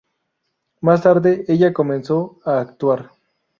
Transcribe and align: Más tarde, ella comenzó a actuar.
Más 0.79 1.03
tarde, 1.03 1.45
ella 1.47 1.71
comenzó 1.73 2.39
a 2.43 2.59
actuar. 2.59 3.11